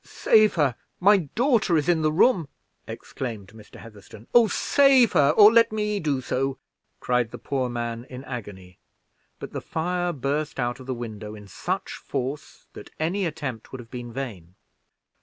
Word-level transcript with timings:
"Save 0.03 0.55
her! 0.55 0.75
my 0.99 1.17
daughter 1.35 1.77
is 1.77 1.87
in 1.87 2.01
the 2.01 2.11
room!" 2.11 2.49
exclaimed 2.87 3.49
Mr. 3.49 3.75
Heatherstone. 3.75 4.25
"Oh, 4.33 4.47
save 4.47 5.11
her, 5.11 5.29
or 5.37 5.53
let 5.53 5.71
me 5.71 5.99
do 5.99 6.21
so!" 6.21 6.57
cried 6.99 7.29
the 7.29 7.37
poor 7.37 7.69
man, 7.69 8.05
in 8.09 8.23
agony; 8.23 8.79
but 9.37 9.51
the 9.53 9.61
fire 9.61 10.11
burst 10.11 10.59
out 10.59 10.79
of 10.79 10.87
the 10.87 10.95
window 10.95 11.35
in 11.35 11.47
such 11.47 11.91
force, 11.93 12.65
that 12.73 12.89
any 12.99 13.27
attempt 13.27 13.71
would 13.71 13.79
have 13.79 13.91
been 13.91 14.07
in 14.07 14.13
vain. 14.13 14.55